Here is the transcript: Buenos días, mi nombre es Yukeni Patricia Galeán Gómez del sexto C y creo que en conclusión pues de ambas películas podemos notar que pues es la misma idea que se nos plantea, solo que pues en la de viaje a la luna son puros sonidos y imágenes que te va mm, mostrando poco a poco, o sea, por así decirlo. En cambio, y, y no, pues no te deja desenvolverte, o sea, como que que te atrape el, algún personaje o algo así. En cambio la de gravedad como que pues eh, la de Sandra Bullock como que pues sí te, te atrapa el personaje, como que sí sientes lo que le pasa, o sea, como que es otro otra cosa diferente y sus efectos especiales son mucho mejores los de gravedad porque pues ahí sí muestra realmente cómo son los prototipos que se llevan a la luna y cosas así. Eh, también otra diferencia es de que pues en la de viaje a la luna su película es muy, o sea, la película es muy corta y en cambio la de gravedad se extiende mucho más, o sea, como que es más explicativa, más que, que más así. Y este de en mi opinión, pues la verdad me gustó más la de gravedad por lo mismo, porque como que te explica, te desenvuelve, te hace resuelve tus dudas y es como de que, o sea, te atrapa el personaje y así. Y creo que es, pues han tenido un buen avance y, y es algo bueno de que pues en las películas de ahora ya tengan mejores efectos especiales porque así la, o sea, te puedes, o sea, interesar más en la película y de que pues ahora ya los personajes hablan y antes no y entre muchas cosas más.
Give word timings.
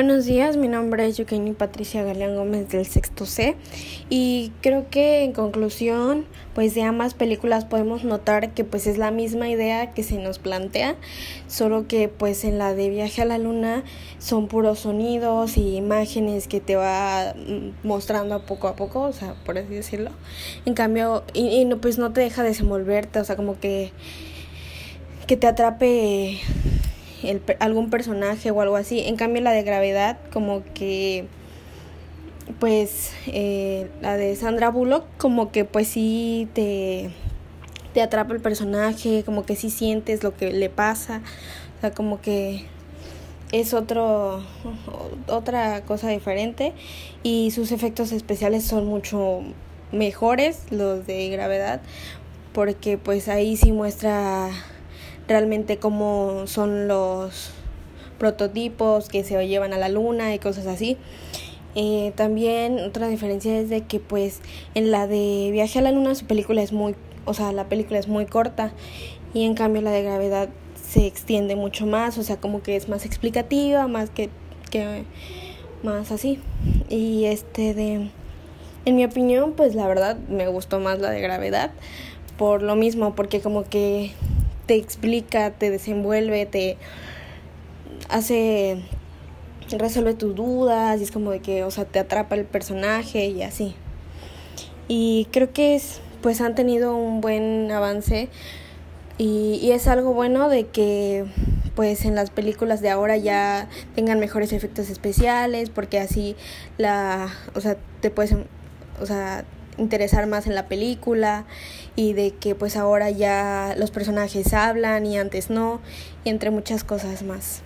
Buenos 0.00 0.24
días, 0.24 0.56
mi 0.56 0.66
nombre 0.66 1.06
es 1.06 1.18
Yukeni 1.18 1.52
Patricia 1.52 2.02
Galeán 2.02 2.34
Gómez 2.34 2.70
del 2.70 2.86
sexto 2.86 3.26
C 3.26 3.54
y 4.08 4.50
creo 4.62 4.88
que 4.88 5.24
en 5.24 5.34
conclusión 5.34 6.24
pues 6.54 6.74
de 6.74 6.84
ambas 6.84 7.12
películas 7.12 7.66
podemos 7.66 8.02
notar 8.02 8.54
que 8.54 8.64
pues 8.64 8.86
es 8.86 8.96
la 8.96 9.10
misma 9.10 9.50
idea 9.50 9.92
que 9.92 10.02
se 10.02 10.16
nos 10.16 10.38
plantea, 10.38 10.96
solo 11.48 11.86
que 11.86 12.08
pues 12.08 12.44
en 12.44 12.56
la 12.56 12.72
de 12.72 12.88
viaje 12.88 13.20
a 13.20 13.26
la 13.26 13.36
luna 13.36 13.84
son 14.18 14.48
puros 14.48 14.78
sonidos 14.78 15.58
y 15.58 15.76
imágenes 15.76 16.48
que 16.48 16.60
te 16.60 16.76
va 16.76 17.34
mm, 17.36 17.86
mostrando 17.86 18.46
poco 18.46 18.68
a 18.68 18.76
poco, 18.76 19.02
o 19.02 19.12
sea, 19.12 19.34
por 19.44 19.58
así 19.58 19.74
decirlo. 19.74 20.12
En 20.64 20.72
cambio, 20.72 21.24
y, 21.34 21.48
y 21.48 21.66
no, 21.66 21.76
pues 21.76 21.98
no 21.98 22.10
te 22.10 22.22
deja 22.22 22.42
desenvolverte, 22.42 23.20
o 23.20 23.24
sea, 23.24 23.36
como 23.36 23.60
que 23.60 23.92
que 25.30 25.36
te 25.36 25.46
atrape 25.46 26.40
el, 27.22 27.42
algún 27.58 27.90
personaje 27.90 28.50
o 28.50 28.60
algo 28.60 28.76
así. 28.76 29.00
En 29.00 29.16
cambio 29.16 29.42
la 29.42 29.52
de 29.52 29.62
gravedad 29.62 30.18
como 30.32 30.62
que 30.74 31.26
pues 32.58 33.12
eh, 33.26 33.88
la 34.00 34.16
de 34.16 34.34
Sandra 34.36 34.70
Bullock 34.70 35.04
como 35.18 35.52
que 35.52 35.64
pues 35.64 35.88
sí 35.88 36.48
te, 36.52 37.10
te 37.94 38.02
atrapa 38.02 38.34
el 38.34 38.40
personaje, 38.40 39.22
como 39.24 39.44
que 39.44 39.56
sí 39.56 39.70
sientes 39.70 40.22
lo 40.22 40.36
que 40.36 40.52
le 40.52 40.68
pasa, 40.68 41.22
o 41.78 41.80
sea, 41.80 41.92
como 41.92 42.20
que 42.20 42.66
es 43.52 43.74
otro 43.74 44.42
otra 45.28 45.82
cosa 45.82 46.08
diferente 46.08 46.72
y 47.22 47.50
sus 47.50 47.72
efectos 47.72 48.12
especiales 48.12 48.64
son 48.64 48.86
mucho 48.86 49.40
mejores 49.92 50.66
los 50.70 51.06
de 51.06 51.28
gravedad 51.30 51.80
porque 52.52 52.96
pues 52.96 53.28
ahí 53.28 53.56
sí 53.56 53.72
muestra 53.72 54.50
realmente 55.30 55.78
cómo 55.78 56.48
son 56.48 56.88
los 56.88 57.52
prototipos 58.18 59.08
que 59.08 59.22
se 59.22 59.46
llevan 59.46 59.72
a 59.72 59.78
la 59.78 59.88
luna 59.88 60.34
y 60.34 60.40
cosas 60.40 60.66
así. 60.66 60.96
Eh, 61.76 62.12
también 62.16 62.80
otra 62.80 63.06
diferencia 63.06 63.56
es 63.56 63.70
de 63.70 63.82
que 63.82 64.00
pues 64.00 64.40
en 64.74 64.90
la 64.90 65.06
de 65.06 65.50
viaje 65.52 65.78
a 65.78 65.82
la 65.82 65.92
luna 65.92 66.16
su 66.16 66.26
película 66.26 66.62
es 66.62 66.72
muy, 66.72 66.96
o 67.26 67.32
sea, 67.32 67.52
la 67.52 67.68
película 67.68 68.00
es 68.00 68.08
muy 68.08 68.26
corta 68.26 68.72
y 69.32 69.44
en 69.44 69.54
cambio 69.54 69.82
la 69.82 69.92
de 69.92 70.02
gravedad 70.02 70.48
se 70.74 71.06
extiende 71.06 71.54
mucho 71.54 71.86
más, 71.86 72.18
o 72.18 72.24
sea, 72.24 72.38
como 72.38 72.60
que 72.60 72.74
es 72.74 72.88
más 72.88 73.06
explicativa, 73.06 73.86
más 73.86 74.10
que, 74.10 74.30
que 74.72 75.04
más 75.84 76.10
así. 76.10 76.40
Y 76.88 77.26
este 77.26 77.72
de 77.72 78.10
en 78.84 78.96
mi 78.96 79.04
opinión, 79.04 79.52
pues 79.52 79.76
la 79.76 79.86
verdad 79.86 80.16
me 80.28 80.48
gustó 80.48 80.80
más 80.80 80.98
la 80.98 81.10
de 81.10 81.20
gravedad 81.20 81.70
por 82.36 82.62
lo 82.62 82.74
mismo, 82.74 83.14
porque 83.14 83.40
como 83.40 83.62
que 83.62 84.10
te 84.70 84.76
explica, 84.76 85.50
te 85.50 85.68
desenvuelve, 85.68 86.46
te 86.46 86.76
hace 88.08 88.80
resuelve 89.68 90.14
tus 90.14 90.36
dudas 90.36 91.00
y 91.00 91.02
es 91.02 91.10
como 91.10 91.32
de 91.32 91.40
que, 91.40 91.64
o 91.64 91.72
sea, 91.72 91.86
te 91.86 91.98
atrapa 91.98 92.36
el 92.36 92.44
personaje 92.44 93.26
y 93.26 93.42
así. 93.42 93.74
Y 94.86 95.26
creo 95.32 95.52
que 95.52 95.74
es, 95.74 96.00
pues 96.22 96.40
han 96.40 96.54
tenido 96.54 96.94
un 96.94 97.20
buen 97.20 97.72
avance 97.72 98.28
y, 99.18 99.58
y 99.60 99.72
es 99.72 99.88
algo 99.88 100.14
bueno 100.14 100.48
de 100.48 100.68
que 100.68 101.24
pues 101.74 102.04
en 102.04 102.14
las 102.14 102.30
películas 102.30 102.80
de 102.80 102.90
ahora 102.90 103.16
ya 103.16 103.68
tengan 103.96 104.20
mejores 104.20 104.52
efectos 104.52 104.88
especiales 104.88 105.68
porque 105.68 105.98
así 105.98 106.36
la, 106.78 107.28
o 107.56 107.60
sea, 107.60 107.76
te 108.00 108.10
puedes, 108.10 108.36
o 109.00 109.06
sea, 109.06 109.44
interesar 109.80 110.26
más 110.26 110.46
en 110.46 110.54
la 110.54 110.66
película 110.66 111.44
y 111.96 112.12
de 112.12 112.32
que 112.32 112.54
pues 112.54 112.76
ahora 112.76 113.10
ya 113.10 113.74
los 113.76 113.90
personajes 113.90 114.52
hablan 114.54 115.06
y 115.06 115.18
antes 115.18 115.50
no 115.50 115.80
y 116.24 116.28
entre 116.28 116.50
muchas 116.50 116.84
cosas 116.84 117.22
más. 117.22 117.62